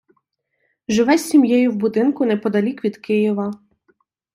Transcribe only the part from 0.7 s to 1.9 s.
Живе з сім’єю в